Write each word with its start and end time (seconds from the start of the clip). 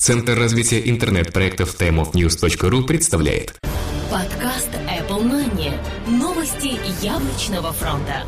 Центр 0.00 0.32
развития 0.32 0.80
интернет-проектов 0.88 1.76
timeofnews.ru 1.78 2.84
представляет 2.84 3.54
Подкаст 4.10 4.70
Apple 4.88 5.22
Money. 5.22 5.74
Новости 6.08 6.80
яблочного 7.04 7.70
фронта. 7.74 8.24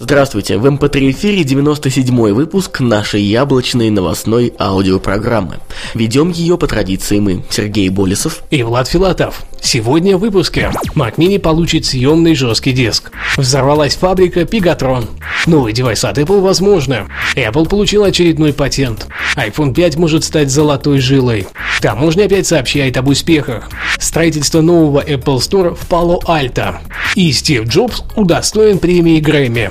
Здравствуйте, 0.00 0.58
в 0.58 0.66
MP3 0.66 1.12
эфире 1.12 1.44
97-й 1.44 2.32
выпуск 2.32 2.80
нашей 2.80 3.22
яблочной 3.22 3.90
новостной 3.90 4.52
аудиопрограммы. 4.58 5.60
Ведем 5.94 6.30
ее 6.30 6.58
по 6.58 6.66
традиции 6.66 7.20
мы, 7.20 7.44
Сергей 7.50 7.88
Болесов 7.88 8.42
и 8.50 8.64
Влад 8.64 8.88
Филатов. 8.88 9.44
Сегодня 9.60 10.16
в 10.16 10.20
выпуске. 10.20 10.70
Mac 10.94 11.16
Mini 11.16 11.38
получит 11.38 11.84
съемный 11.84 12.34
жесткий 12.34 12.72
диск. 12.72 13.10
Взорвалась 13.36 13.96
фабрика 13.96 14.40
Pegatron. 14.40 15.08
Новый 15.46 15.72
девайс 15.72 16.04
от 16.04 16.18
Apple 16.18 16.40
возможно. 16.40 17.08
Apple 17.34 17.68
получил 17.68 18.04
очередной 18.04 18.52
патент. 18.52 19.06
iPhone 19.36 19.74
5 19.74 19.96
может 19.96 20.24
стать 20.24 20.50
золотой 20.50 21.00
жилой. 21.00 21.46
Таможня 21.80 22.24
опять 22.24 22.46
сообщает 22.46 22.96
об 22.96 23.08
успехах. 23.08 23.68
Строительство 23.98 24.60
нового 24.60 25.04
Apple 25.04 25.38
Store 25.38 25.74
в 25.74 25.86
Пало-Альто. 25.88 26.80
И 27.14 27.32
Стив 27.32 27.64
Джобс 27.66 28.02
удостоен 28.16 28.78
премии 28.78 29.20
Грэмми. 29.20 29.70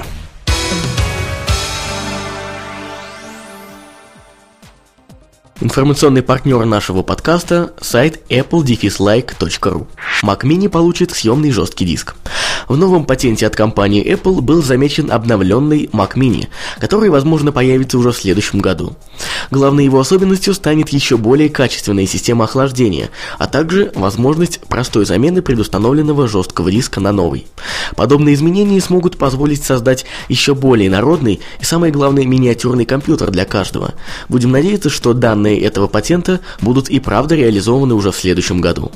Информационный 5.62 6.24
партнер 6.24 6.66
нашего 6.66 7.04
подкаста– 7.04 7.74
сайт 7.80 8.22
apple-like.ru. 8.30 9.86
Mac 10.24 10.42
Mini 10.42 10.68
получит 10.68 11.12
съемный 11.12 11.52
жесткий 11.52 11.86
диск. 11.86 12.16
В 12.68 12.76
новом 12.76 13.06
патенте 13.06 13.46
от 13.46 13.56
компании 13.56 14.04
Apple 14.04 14.42
был 14.42 14.64
замечен 14.64 15.12
обновленный 15.12 15.90
Mac 15.94 16.14
Mini, 16.16 16.48
который, 16.80 17.10
возможно, 17.10 17.52
появится 17.52 18.00
уже 18.00 18.12
в 18.12 18.18
следующем 18.18 18.60
году. 18.60 18.96
Главной 19.52 19.86
его 19.86 20.00
особенностью 20.00 20.56
станет 20.56 20.90
еще 20.90 21.18
более 21.18 21.50
качественная 21.50 22.08
система 22.08 22.46
охлаждения, 22.46 23.10
а 23.38 23.48
также 23.48 23.92
возможность 23.94 24.60
простой 24.62 25.06
замены 25.06 25.42
предустановленного 25.42 26.28
жесткого 26.28 26.72
диска 26.72 27.00
на 27.00 27.12
новый. 27.12 27.46
Подобные 27.96 28.34
изменения 28.34 28.82
смогут 28.82 29.18
позволить 29.18 29.64
создать 29.64 30.06
еще 30.30 30.56
более 30.56 30.90
народный 30.90 31.42
и, 31.60 31.64
самое 31.64 31.94
главное, 31.94 32.26
миниатюрный 32.26 32.86
компьютер 32.86 33.30
для 33.30 33.46
каждого. 33.46 33.94
Будем 34.30 34.52
надеяться, 34.52 34.90
что 34.90 35.14
данные 35.14 35.43
данные 35.44 35.60
этого 35.60 35.88
патента 35.88 36.40
будут 36.62 36.90
и 36.90 37.00
правда 37.00 37.36
реализованы 37.36 37.94
уже 37.94 38.12
в 38.12 38.16
следующем 38.16 38.62
году. 38.62 38.92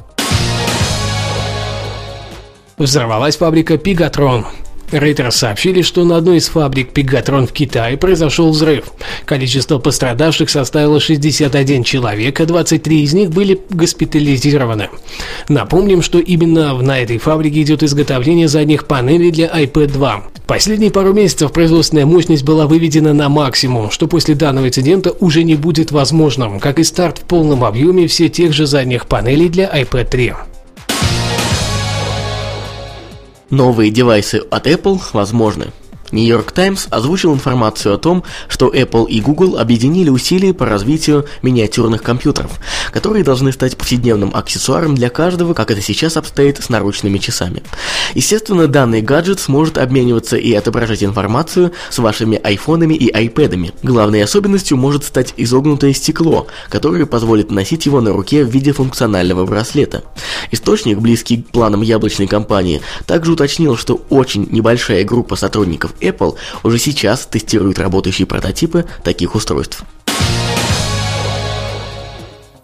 Взорвалась 2.78 3.38
фабрика 3.38 3.73
Pegatron. 3.73 4.45
Рейтеры 4.92 5.31
сообщили, 5.31 5.81
что 5.81 6.06
на 6.06 6.16
одной 6.16 6.38
из 6.38 6.48
фабрик 6.48 6.94
Пегатрон 6.94 7.45
в 7.45 7.52
Китае 7.52 7.98
произошел 7.98 8.52
взрыв. 8.52 8.86
Количество 9.26 9.80
пострадавших 9.80 10.50
составило 10.50 11.02
61 11.02 11.84
человек, 11.84 12.39
а 12.39 12.45
23 12.45 13.04
из 13.04 13.14
них 13.14 13.32
были 13.32 13.59
госпитализированы. 13.70 14.88
Напомним, 15.50 16.02
что 16.02 16.20
именно 16.20 16.73
на 16.82 17.00
этой 17.00 17.17
фабрике 17.17 17.64
идет 17.64 17.84
изготовление 17.84 18.48
задних 18.48 18.88
панелей 18.88 19.32
для 19.32 19.48
iPad 19.48 19.88
2. 19.88 20.23
Последние 20.48 20.92
пару 20.92 21.12
месяцев 21.12 21.52
производственная 21.52 22.06
мощность 22.06 22.45
была 22.45 22.67
выведена 22.67 23.14
на 23.14 23.28
максимум, 23.28 23.92
что 23.92 24.08
после 24.08 24.34
данного 24.34 24.70
инцидента 24.70 25.12
уже 25.20 25.44
не 25.44 25.56
будет 25.56 25.92
возможным, 25.92 26.62
как 26.62 26.80
и 26.80 26.86
старт 26.86 27.17
в 27.17 27.23
полном 27.23 27.66
объеме 27.66 28.08
все 28.08 28.30
тех 28.30 28.54
же 28.54 28.66
задних 28.66 29.08
панелей 29.08 29.50
для 29.50 29.66
iPad 29.66 30.09
3. 30.09 30.34
Новые 33.50 33.92
девайсы 33.92 34.42
от 34.50 34.67
Apple 34.67 35.02
возможны. 35.12 35.67
Нью-Йорк 36.12 36.52
Таймс 36.52 36.88
озвучил 36.90 37.34
информацию 37.34 37.96
о 37.96 37.98
том, 37.98 38.24
что 38.48 38.70
Apple 38.70 39.08
и 39.08 39.20
Google 39.22 39.58
объединили 39.58 40.10
усилия 40.10 40.54
по 40.54 40.66
развитию 40.66 41.26
миниатюрных 41.42 42.02
компьютеров, 42.02 42.60
которые 42.92 43.24
должны 43.24 43.52
стать 43.52 43.78
повседневным 43.78 44.32
аксессуаром 44.34 44.96
для 44.96 45.10
каждого, 45.10 45.54
как 45.54 45.72
это 45.72 45.82
сейчас 45.82 46.18
обстоит 46.18 46.64
с 46.64 46.70
наручными 46.70 47.18
часами. 47.18 47.64
Естественно, 48.14 48.67
данный 48.67 49.02
гаджет 49.02 49.40
сможет 49.40 49.78
обмениваться 49.78 50.38
и 50.38 50.54
отображать 50.54 51.04
информацию 51.04 51.73
с 51.90 51.98
вашими 52.00 52.40
айфонами 52.42 52.94
и 52.94 53.12
айпэдами. 53.12 53.73
Главной 53.84 54.23
особенностью 54.23 54.78
может 54.78 55.04
стать 55.04 55.34
изогнутое 55.38 55.94
стекло, 55.94 56.48
которое 56.70 57.06
позволит 57.06 57.52
носить 57.52 57.86
его 57.86 58.02
на 58.02 58.14
руке 58.14 58.44
в 58.44 58.50
виде 58.50 58.72
функционального 58.72 59.46
браслета. 59.46 60.04
Источник, 60.52 61.00
близкий 61.00 61.42
к 61.42 61.50
планам 61.50 61.82
яблочной 61.82 62.28
компании, 62.28 62.82
также 63.06 63.34
уточнил, 63.34 63.76
что 63.76 64.02
очень 64.10 64.48
небольшая 64.52 65.04
группа 65.04 65.36
сотрудников 65.36 65.94
Apple 66.00 66.36
уже 66.64 66.80
сейчас 66.80 67.26
тестирует 67.26 67.80
работающие 67.80 68.26
прототипы 68.26 68.86
таких 69.04 69.36
устройств. 69.36 69.84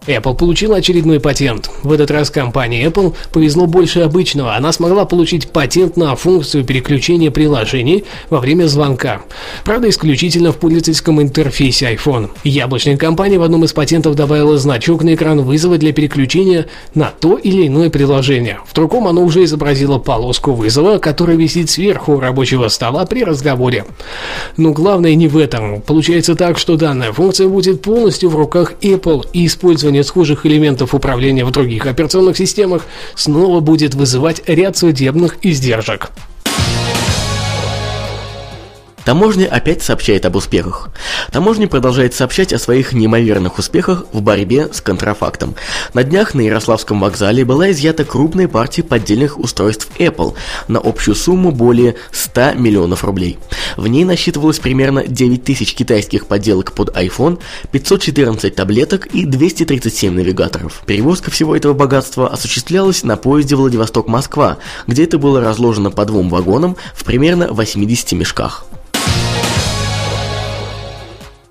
Apple 0.08 0.36
получила 0.36 0.78
очередной 0.78 1.20
патент. 1.20 1.70
В 1.84 1.92
этот 1.92 2.12
раз 2.12 2.30
компании 2.30 2.86
Apple 2.86 3.14
повезло 3.32 3.68
больше 3.68 4.02
обычного. 4.02 4.56
Она 4.56 4.72
смогла 4.72 5.06
получить 5.06 5.50
патент 5.50 5.98
на 5.98 6.16
функцию 6.16 6.66
переключения 6.66 7.32
приложений 7.32 8.06
во 8.30 8.40
время 8.40 8.66
звонка. 8.66 9.22
Правда, 9.64 9.90
исключительно 9.90 10.52
в 10.52 10.58
пользовательском 10.58 11.22
интерфейсе 11.22 11.94
iPhone. 11.94 12.30
Яблочная 12.44 12.98
компания 12.98 13.40
в 13.40 13.44
одном 13.44 13.64
из 13.64 13.74
патентов 13.74 14.16
добавила 14.16 14.58
значок 14.58 15.04
на 15.04 15.16
экран 15.16 15.42
вызова 15.42 15.78
для 15.78 15.94
переключения 15.94 16.68
на 16.96 17.12
то 17.20 17.38
или 17.38 17.68
иное 17.68 17.90
приложение. 17.90 18.60
В 18.66 18.74
другом 18.74 19.08
оно 19.08 19.24
уже 19.24 19.44
изобразило 19.44 20.00
полоску 20.00 20.52
вызова, 20.52 20.98
которая 20.98 21.38
висит 21.38 21.70
сверху 21.70 22.20
рабочего 22.20 22.68
стола 22.68 23.06
при 23.06 23.24
разговоре. 23.24 23.86
Но 24.58 24.72
главное 24.72 25.16
не 25.16 25.28
в 25.28 25.38
этом. 25.38 25.82
Получается 25.82 26.36
так, 26.36 26.58
что 26.58 26.76
данная 26.76 27.14
функция 27.14 27.48
будет 27.48 27.82
полностью 27.82 28.30
в 28.30 28.36
руках 28.36 28.74
Apple 28.82 29.26
и 29.34 29.46
использование 29.46 29.93
использование 29.94 30.04
схожих 30.04 30.46
элементов 30.46 30.94
управления 30.94 31.46
в 31.46 31.52
других 31.52 31.86
операционных 31.86 32.38
системах 32.38 32.86
снова 33.16 33.60
будет 33.60 33.96
вызывать 33.96 34.42
ряд 34.48 34.78
судебных 34.78 35.38
издержек. 35.42 36.10
Таможня 39.06 39.48
опять 39.48 39.84
сообщает 39.84 40.26
об 40.26 40.36
успехах. 40.36 40.90
Таможня 41.32 41.68
продолжает 41.68 42.14
сообщать 42.14 42.54
о 42.54 42.60
своих 42.60 42.94
неимоверных 42.94 43.60
успехах 43.60 44.06
в 44.14 44.22
борьбе 44.22 44.70
с 44.72 44.82
контрафактом. 44.82 45.56
На 45.94 46.04
днях 46.04 46.34
на 46.34 46.42
Ярославском 46.42 47.02
вокзале 47.02 47.44
была 47.44 47.72
изъята 47.72 48.06
крупная 48.06 48.48
партия 48.48 48.84
поддельных 48.84 49.38
устройств 49.38 49.90
Apple 49.98 50.36
на 50.68 50.80
общую 50.80 51.16
сумму 51.16 51.52
более 51.52 51.96
100 52.12 52.54
миллионов 52.54 53.04
рублей. 53.04 53.40
В 53.76 53.88
ней 53.88 54.06
насчитывалось 54.06 54.60
примерно 54.60 55.06
9 55.06 55.44
тысяч 55.44 55.74
китайских 55.74 56.28
подделок 56.28 56.72
под 56.72 56.96
iPhone, 56.96 57.40
514 57.72 58.56
таблеток 58.56 59.08
и 59.08 59.26
237 59.26 60.14
навигаторов. 60.14 60.82
Перевозка 60.86 61.30
всего 61.30 61.56
этого 61.56 61.74
богатства 61.74 62.30
осуществлялась 62.30 63.04
на 63.04 63.18
поезде 63.18 63.56
Владивосток-Москва, 63.56 64.58
где 64.88 65.04
это 65.04 65.18
было 65.18 65.42
разложено 65.42 65.92
по 65.92 66.06
двум 66.06 66.30
вагонам 66.30 66.78
в 66.96 67.04
примерно 67.04 67.52
80 67.52 68.14
мешках 68.14 68.66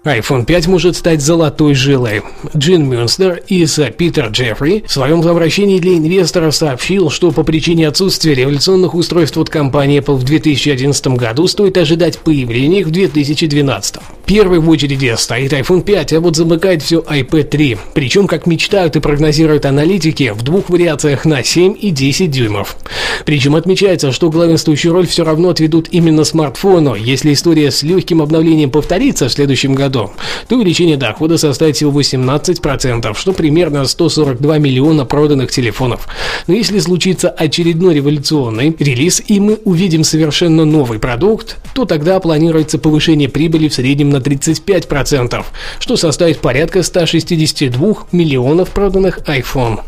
iPhone 0.05 0.45
5 0.45 0.67
может 0.67 0.97
стать 0.97 1.23
золотой 1.23 1.75
жилой. 1.75 2.23
Джин 2.57 2.89
Мюнстер 2.89 3.41
из 3.47 3.79
Питер 3.97 4.31
Джеффри 4.31 4.83
в 4.85 4.93
своем 4.93 5.21
обращении 5.21 5.79
для 5.79 5.95
инвесторов 5.97 6.57
сообщил, 6.57 7.09
что 7.09 7.31
по 7.31 7.45
причине 7.45 7.87
отсутствия 7.87 8.35
революционных 8.35 8.95
устройств 8.95 9.39
от 9.39 9.49
компании 9.49 10.01
Apple 10.01 10.17
в 10.17 10.25
2011 10.25 11.07
году 11.09 11.47
стоит 11.47 11.77
ожидать 11.77 12.19
появления 12.19 12.81
их 12.81 12.89
в 12.89 12.91
2012. 12.91 13.97
Первый 14.35 14.61
в 14.61 14.71
очереди 14.71 15.15
стоит 15.19 15.53
iPhone 15.53 15.83
5, 15.83 16.15
а 16.15 16.21
вот 16.21 16.37
замыкает 16.37 16.83
все 16.83 17.01
iPad 17.01 17.43
3. 17.43 17.79
Причем, 17.93 18.27
как 18.27 18.47
мечтают 18.47 18.97
и 18.97 19.01
прогнозируют 19.01 19.67
аналитики, 19.67 20.33
в 20.35 20.41
двух 20.41 20.71
вариациях 20.71 21.27
на 21.27 21.45
7 21.45 21.77
и 21.79 21.91
10 21.91 22.31
дюймов. 22.31 22.79
Причем 23.27 23.57
отмечается, 23.57 24.11
что 24.11 24.31
главенствующую 24.31 24.95
роль 24.95 25.07
все 25.07 25.25
равно 25.25 25.51
отведут 25.51 25.89
именно 25.91 26.25
смартфону. 26.25 26.95
Если 26.95 27.35
история 27.35 27.71
с 27.71 27.83
легким 27.83 28.23
обновлением 28.23 28.71
повторится 28.71 29.29
в 29.29 29.33
следующем 29.35 29.75
году, 29.75 30.13
то 30.49 30.57
увеличение 30.57 30.97
дохода 30.97 31.37
составит 31.37 31.77
всего 31.77 32.01
18%, 32.01 33.15
что 33.15 33.33
примерно 33.35 33.85
142 33.85 34.57
миллиона 34.57 35.05
проданных 35.05 35.51
телефонов. 35.51 36.09
Но 36.47 36.55
если 36.55 36.79
случится 36.79 37.29
очередной 37.29 37.97
революционный 37.97 38.75
релиз 38.79 39.23
и 39.27 39.41
мы 39.41 39.59
увидим 39.67 40.05
совершенно 40.05 40.65
новый 40.65 40.99
продукт, 40.99 41.59
то 41.75 41.85
тогда 41.85 42.19
планируется 42.19 42.79
повышение 42.79 43.29
прибыли 43.29 43.69
в 43.69 43.75
среднем 43.75 44.09
на 44.09 44.22
35%, 44.23 45.45
что 45.79 45.97
составит 45.97 46.41
порядка 46.41 46.83
162 46.83 48.07
миллионов 48.13 48.71
проданных 48.71 49.19
iPhone. 49.29 49.81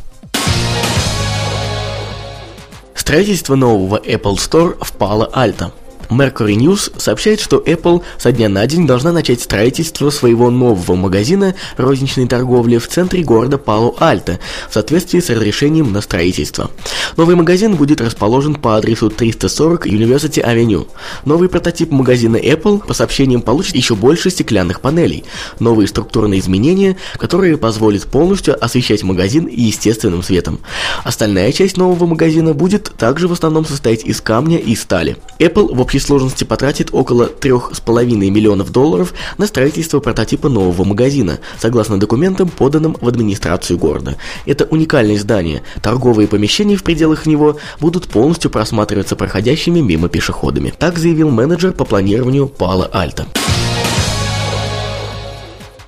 Строительство 2.95 3.55
нового 3.55 3.97
Apple 3.99 4.37
Store 4.37 4.77
в 4.81 4.93
Пало-Альто– 4.93 5.73
Mercury 6.11 6.57
News 6.57 6.93
сообщает, 6.99 7.41
что 7.41 7.59
Apple 7.59 8.03
со 8.19 8.33
дня 8.33 8.49
на 8.49 8.67
день 8.67 8.87
должна 8.87 9.13
начать 9.13 9.41
строительство 9.41 10.11
своего 10.11 10.51
нового 10.51 10.95
магазина 10.95 11.55
розничной 11.77 12.27
торговли 12.27 12.79
в 12.79 12.89
центре 12.89 13.23
города 13.23 13.59
Пало-Альто 13.59 14.39
в 14.69 14.75
соответствии 14.75 15.21
с 15.21 15.31
разрешением 15.31 15.93
на 15.93 16.01
строительство. 16.01 16.71
Новый 17.17 17.37
магазин 17.37 17.77
будет 17.77 18.01
расположен 18.01 18.55
по 18.55 18.77
адресу 18.77 19.11
340 19.11 19.87
University 19.87 20.45
Avenue. 20.45 20.87
Новый 21.25 21.49
прототип 21.49 21.91
магазина 21.91 22.37
Apple, 22.37 22.87
по 22.87 22.95
сообщениям, 22.95 23.43
получит 23.43 23.77
еще 23.77 23.95
больше 23.95 24.31
стеклянных 24.31 24.81
панелей, 24.81 25.25
новые 25.61 25.89
структурные 25.89 26.41
изменения, 26.41 26.97
которые 27.19 27.57
позволят 27.57 28.05
полностью 28.05 28.63
освещать 28.63 29.03
магазин 29.03 29.47
естественным 29.47 30.23
светом. 30.23 30.61
Остальная 31.05 31.53
часть 31.53 31.77
нового 31.77 32.07
магазина 32.07 32.55
будет 32.55 32.93
также 32.97 33.29
в 33.29 33.33
основном 33.33 33.65
состоять 33.65 34.05
из 34.05 34.21
камня 34.21 34.59
и 34.59 34.75
стали. 34.75 35.17
Apple 35.39 35.75
в 35.75 35.81
общей 35.81 35.99
сложности 36.05 36.45
потратит 36.45 36.91
около 36.93 37.25
3,5 37.27 38.05
миллионов 38.31 38.71
долларов 38.71 39.15
на 39.39 39.47
строительство 39.47 40.01
прототипа 40.01 40.49
нового 40.49 40.85
магазина, 40.85 41.39
согласно 41.59 41.99
документам, 41.99 42.49
поданным 42.49 42.97
в 43.01 43.09
администрацию 43.09 43.79
города. 43.79 44.17
Это 44.47 44.65
уникальное 44.65 45.19
здание. 45.19 45.63
Торговые 45.83 46.29
помещения 46.29 46.77
в 46.77 46.85
пределах 46.85 47.27
него 47.27 47.59
будут 47.81 48.09
полностью 48.09 48.51
просматриваться 48.51 49.17
проходящими 49.17 49.81
мимо 49.81 50.09
пешеходами. 50.09 50.73
Так 50.79 50.99
заявил 50.99 51.31
менеджер 51.31 51.73
по 51.73 51.85
планированию 51.85 52.47
Пала 52.47 52.89
Альта. 52.93 53.27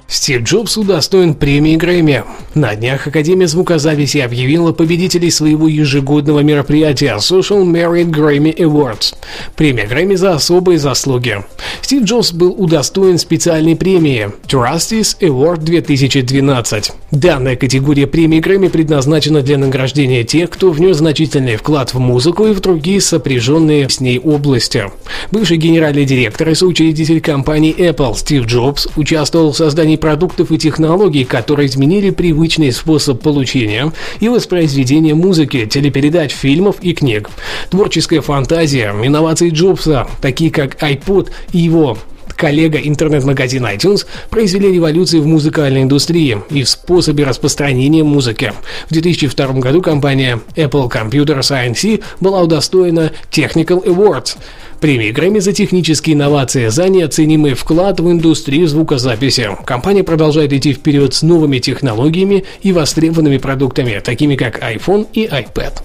Стив 0.08 0.42
Джобс 0.42 0.76
удостоен 0.76 1.34
премии 1.34 1.74
Грэмми. 1.74 2.22
На 2.54 2.76
днях 2.76 3.08
Академия 3.08 3.48
звукозаписи 3.48 4.18
объявила 4.18 4.72
победителей 4.72 5.32
своего 5.32 5.66
ежегодного 5.66 6.40
мероприятия 6.40 7.16
Social 7.16 7.64
Merit 7.64 8.10
Grammy 8.10 8.56
Awards. 8.56 9.16
Премия 9.56 9.86
Грэмми 9.86 10.14
за 10.14 10.34
особые 10.34 10.78
заслуги. 10.78 11.44
Стив 11.82 12.04
Джобс 12.04 12.32
был 12.32 12.54
удостоен 12.56 13.18
специальной 13.18 13.74
премии 13.74 14.30
Justice 14.46 15.18
Award 15.20 15.62
2012. 15.64 16.92
Данная 17.10 17.56
категория 17.56 18.06
премии 18.06 18.38
Грэмми 18.38 18.68
предназначена 18.68 19.42
для 19.42 19.58
награждения 19.58 20.22
тех, 20.22 20.50
кто 20.50 20.70
внес 20.70 20.98
значительный 20.98 21.56
вклад 21.56 21.94
в 21.94 21.98
музыку 21.98 22.46
и 22.46 22.52
в 22.52 22.60
другие 22.60 23.00
сопряженные 23.00 23.88
с 23.88 24.00
ней 24.00 24.20
области. 24.20 24.84
Бывший 25.32 25.56
генеральный 25.56 26.04
директор 26.04 26.48
и 26.48 26.54
соучредитель 26.54 27.20
компании 27.20 27.74
Apple 27.76 28.16
Стив 28.16 28.46
Джобс 28.46 28.86
участвовал 28.96 29.50
в 29.50 29.56
создании 29.56 29.95
создании 29.96 30.16
продуктов 30.16 30.52
и 30.52 30.58
технологий, 30.58 31.24
которые 31.24 31.66
изменили 31.66 32.10
привычный 32.10 32.72
способ 32.72 33.22
получения 33.22 33.92
и 34.20 34.28
воспроизведения 34.28 35.14
музыки, 35.14 35.66
телепередач, 35.66 36.32
фильмов 36.32 36.76
и 36.82 36.94
книг. 36.94 37.28
Творческая 37.70 38.20
фантазия, 38.20 38.94
инновации 39.02 39.50
Джобса, 39.50 40.06
такие 40.20 40.50
как 40.50 40.82
iPod 40.82 41.30
и 41.52 41.58
его 41.58 41.98
коллега 42.36 42.78
интернет-магазин 42.78 43.64
iTunes 43.64 44.04
произвели 44.28 44.70
революцию 44.70 45.22
в 45.22 45.26
музыкальной 45.26 45.82
индустрии 45.82 46.36
и 46.50 46.62
в 46.64 46.68
способе 46.68 47.24
распространения 47.24 48.04
музыки. 48.04 48.52
В 48.90 48.92
2002 48.92 49.46
году 49.60 49.80
компания 49.80 50.40
Apple 50.54 50.90
Computer 50.90 51.40
Science 51.40 52.02
была 52.20 52.42
удостоена 52.42 53.12
Technical 53.30 53.82
Awards– 53.84 54.36
Премии 54.80 55.10
Грэмми 55.10 55.38
за 55.38 55.52
технические 55.52 56.14
инновации 56.14 56.68
за 56.68 56.88
неоценимый 56.88 57.54
вклад 57.54 58.00
в 58.00 58.10
индустрию 58.10 58.68
звукозаписи. 58.68 59.48
Компания 59.64 60.04
продолжает 60.04 60.52
идти 60.52 60.72
вперед 60.72 61.14
с 61.14 61.22
новыми 61.22 61.58
технологиями 61.58 62.44
и 62.60 62.72
востребованными 62.72 63.38
продуктами, 63.38 64.00
такими 64.04 64.36
как 64.36 64.62
iPhone 64.62 65.06
и 65.12 65.26
iPad. 65.26 65.82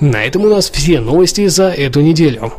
На 0.00 0.24
этом 0.24 0.44
у 0.44 0.48
нас 0.48 0.70
все 0.70 1.00
новости 1.00 1.48
за 1.48 1.70
эту 1.70 2.00
неделю. 2.00 2.52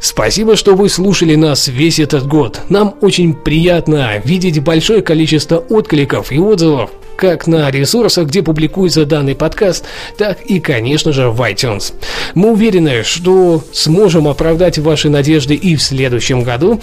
Спасибо, 0.00 0.56
что 0.56 0.74
вы 0.74 0.88
слушали 0.88 1.34
нас 1.34 1.68
весь 1.68 2.00
этот 2.00 2.26
год. 2.26 2.62
Нам 2.68 2.94
очень 3.02 3.34
приятно 3.34 4.20
видеть 4.24 4.62
большое 4.62 5.02
количество 5.02 5.58
откликов 5.58 6.32
и 6.32 6.38
отзывов 6.38 6.90
как 7.22 7.46
на 7.46 7.70
ресурсах, 7.70 8.26
где 8.26 8.42
публикуется 8.42 9.06
данный 9.06 9.36
подкаст, 9.36 9.84
так 10.18 10.40
и, 10.40 10.58
конечно 10.58 11.12
же, 11.12 11.30
в 11.30 11.40
iTunes. 11.42 11.94
Мы 12.34 12.50
уверены, 12.50 13.04
что 13.04 13.62
сможем 13.72 14.26
оправдать 14.26 14.78
ваши 14.78 15.08
надежды 15.08 15.54
и 15.54 15.76
в 15.76 15.82
следующем 15.84 16.42
году, 16.42 16.80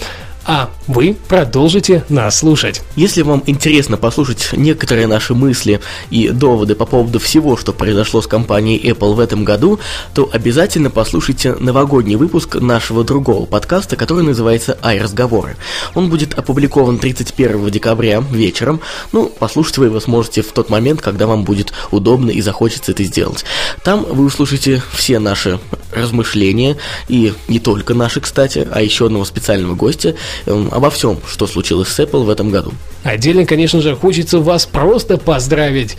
а 0.52 0.68
вы 0.88 1.16
продолжите 1.28 2.04
нас 2.08 2.38
слушать. 2.38 2.82
Если 2.96 3.22
вам 3.22 3.44
интересно 3.46 3.96
послушать 3.96 4.48
некоторые 4.52 5.06
наши 5.06 5.32
мысли 5.32 5.80
и 6.10 6.30
доводы 6.30 6.74
по 6.74 6.86
поводу 6.86 7.20
всего, 7.20 7.56
что 7.56 7.72
произошло 7.72 8.20
с 8.20 8.26
компанией 8.26 8.90
Apple 8.90 9.14
в 9.14 9.20
этом 9.20 9.44
году, 9.44 9.78
то 10.12 10.28
обязательно 10.32 10.90
послушайте 10.90 11.54
новогодний 11.54 12.16
выпуск 12.16 12.56
нашего 12.56 13.04
другого 13.04 13.46
подкаста, 13.46 13.94
который 13.94 14.24
называется 14.24 14.76
«Ай-разговоры». 14.82 15.56
Он 15.94 16.10
будет 16.10 16.34
опубликован 16.34 16.98
31 16.98 17.70
декабря 17.70 18.18
вечером. 18.18 18.80
Ну, 19.12 19.26
послушать 19.26 19.78
вы 19.78 19.84
его 19.84 20.00
сможете 20.00 20.42
в 20.42 20.50
тот 20.50 20.68
момент, 20.68 21.00
когда 21.00 21.28
вам 21.28 21.44
будет 21.44 21.72
удобно 21.92 22.28
и 22.28 22.40
захочется 22.40 22.90
это 22.90 23.04
сделать. 23.04 23.44
Там 23.84 24.02
вы 24.02 24.24
услышите 24.24 24.82
все 24.92 25.20
наши 25.20 25.60
размышления, 25.92 26.76
и 27.06 27.34
не 27.46 27.60
только 27.60 27.94
наши, 27.94 28.20
кстати, 28.20 28.66
а 28.68 28.82
еще 28.82 29.06
одного 29.06 29.24
специального 29.24 29.76
гостя– 29.76 30.16
обо 30.46 30.90
всем, 30.90 31.18
что 31.28 31.46
случилось 31.46 31.88
с 31.88 32.00
Apple 32.00 32.24
в 32.24 32.30
этом 32.30 32.50
году. 32.50 32.72
Отдельно, 33.02 33.46
конечно 33.46 33.80
же, 33.80 33.96
хочется 33.96 34.40
вас 34.40 34.66
просто 34.66 35.16
поздравить. 35.16 35.96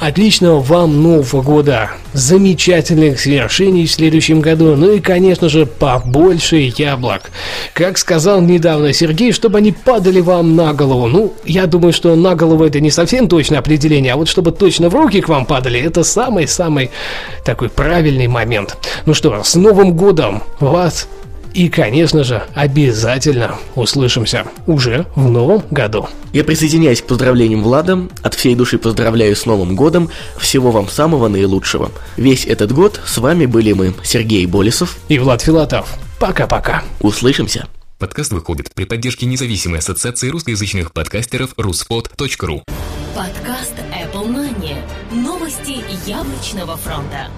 Отличного 0.00 0.58
вам 0.58 1.00
Нового 1.00 1.42
года, 1.42 1.92
замечательных 2.12 3.20
свершений 3.20 3.86
в 3.86 3.92
следующем 3.92 4.40
году, 4.40 4.74
ну 4.74 4.94
и, 4.94 5.00
конечно 5.00 5.48
же, 5.48 5.64
побольше 5.64 6.72
яблок. 6.76 7.30
Как 7.72 7.98
сказал 7.98 8.40
недавно 8.40 8.92
Сергей, 8.92 9.30
чтобы 9.30 9.58
они 9.58 9.70
падали 9.70 10.20
вам 10.20 10.56
на 10.56 10.72
голову. 10.72 11.06
Ну, 11.06 11.34
я 11.44 11.66
думаю, 11.66 11.92
что 11.92 12.16
на 12.16 12.34
голову 12.34 12.64
это 12.64 12.80
не 12.80 12.90
совсем 12.90 13.28
точное 13.28 13.60
определение, 13.60 14.14
а 14.14 14.16
вот 14.16 14.28
чтобы 14.28 14.50
точно 14.50 14.88
в 14.88 14.94
руки 14.94 15.20
к 15.20 15.28
вам 15.28 15.46
падали, 15.46 15.80
это 15.80 16.02
самый-самый 16.02 16.90
такой 17.44 17.68
правильный 17.68 18.26
момент. 18.26 18.76
Ну 19.06 19.14
что, 19.14 19.40
с 19.44 19.54
Новым 19.54 19.96
годом 19.96 20.42
вас 20.58 21.06
и, 21.54 21.68
конечно 21.68 22.24
же, 22.24 22.42
обязательно 22.54 23.56
услышимся 23.74 24.46
уже 24.66 25.06
в 25.14 25.28
новом 25.30 25.62
году. 25.70 26.08
Я 26.32 26.44
присоединяюсь 26.44 27.02
к 27.02 27.06
поздравлениям 27.06 27.62
Влада. 27.62 28.08
От 28.22 28.34
всей 28.34 28.54
души 28.54 28.78
поздравляю 28.78 29.36
с 29.36 29.46
Новым 29.46 29.76
годом. 29.76 30.10
Всего 30.38 30.70
вам 30.70 30.88
самого 30.88 31.28
наилучшего. 31.28 31.90
Весь 32.16 32.46
этот 32.46 32.72
год 32.72 33.00
с 33.04 33.18
вами 33.18 33.46
были 33.46 33.72
мы, 33.72 33.94
Сергей 34.02 34.46
Болесов 34.46 34.96
и 35.08 35.18
Влад 35.18 35.42
Филатов. 35.42 35.94
Пока-пока. 36.18 36.82
Услышимся. 37.00 37.66
Подкаст 37.98 38.32
выходит 38.32 38.72
при 38.74 38.84
поддержке 38.84 39.26
независимой 39.26 39.78
ассоциации 39.78 40.28
русскоязычных 40.28 40.92
подкастеров 40.92 41.54
ruspod.ru 41.54 42.62
Подкаст 43.14 43.74
Apple 43.92 44.28
Money. 44.28 44.74
Новости 45.12 45.84
яблочного 46.08 46.76
фронта. 46.76 47.28